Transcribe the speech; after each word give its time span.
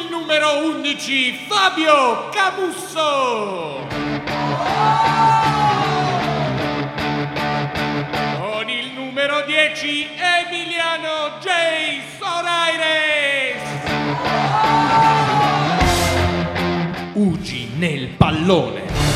il 0.00 0.08
numero 0.10 0.64
11 0.64 1.46
Fabio 1.46 2.28
Camusso. 2.30 3.86
Con 8.38 8.68
il 8.68 8.92
numero 8.94 9.42
10 9.46 10.08
Emiliano 10.16 11.38
J. 11.40 11.48
Soraires. 12.18 13.62
Ugi 17.12 17.70
nel 17.76 18.08
pallone. 18.16 19.09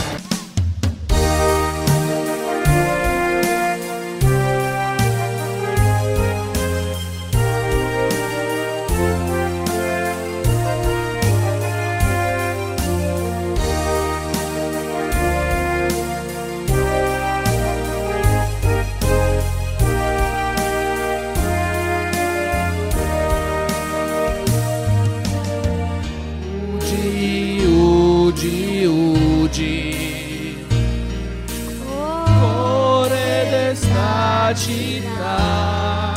Ugi, 28.35 28.85
ugi, 28.85 30.67
cuore 31.85 33.47
d'esta 33.51 34.53
città, 34.55 36.13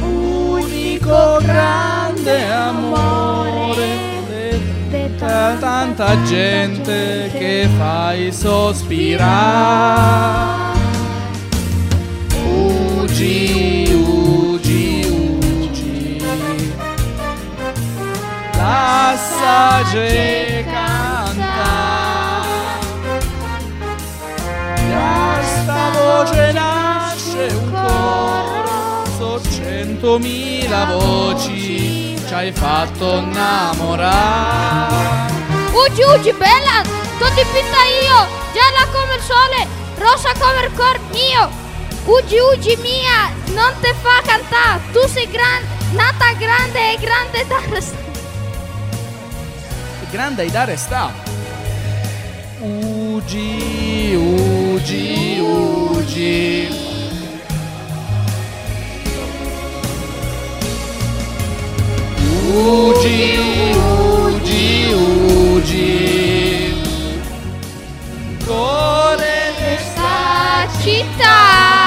unico 0.00 1.38
grande 1.42 2.50
amore, 2.50 3.96
tanta, 5.18 5.56
tanta 5.60 6.22
gente 6.22 7.30
che 7.32 7.68
fai 7.76 8.32
sospirare. 8.32 9.76
La 19.28 19.84
sage 19.84 20.64
canta. 20.64 21.72
Da 24.88 25.40
sta 25.42 25.90
voce 25.92 26.52
nasce 26.52 27.48
un 27.52 27.70
coro, 27.70 29.04
so 29.18 29.40
centomila 29.50 30.84
voci, 30.86 32.18
ci 32.26 32.34
hai 32.34 32.52
fatto 32.52 33.16
innamorare. 33.18 34.16
Ugi 35.72 36.02
Ugi 36.02 36.32
bella, 36.32 36.82
t'ho 37.18 37.28
dipinta 37.34 37.82
io, 38.02 38.26
gialla 38.52 38.86
come 38.92 39.14
il 39.14 39.22
sole, 39.22 39.66
rossa 39.98 40.32
come 40.38 40.64
il 40.64 40.72
cor 40.74 40.98
mio. 41.12 41.66
Ugi 42.04 42.38
Ugi 42.38 42.76
mia, 42.76 43.30
non 43.52 43.72
te 43.80 43.94
fa 44.00 44.22
cantare, 44.24 44.80
tu 44.92 45.06
sei 45.06 45.28
gran, 45.30 45.62
nata 45.92 46.32
grande 46.38 46.92
e 46.92 46.98
grande 46.98 47.46
da 47.46 47.60
restare. 47.68 48.17
Grande 50.10 50.42
ai 50.42 50.50
dare 50.50 50.76
sta. 50.76 51.12
Ugi, 52.60 54.14
ugi, 54.14 55.38
ugi. 55.40 56.68
Ugi, 62.50 63.36
ugi, 63.76 64.92
ugi. 64.92 65.96
Cuore 68.44 69.38
Questa 70.82 71.77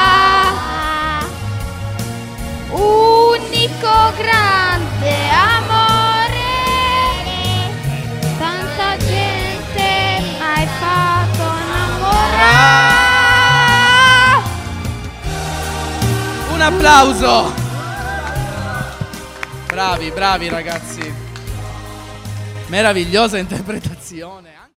Un 16.61 16.67
applauso! 16.67 17.51
Bravi, 19.65 20.11
bravi 20.11 20.47
ragazzi. 20.47 21.11
Meravigliosa 22.67 23.39
interpretazione. 23.39 24.61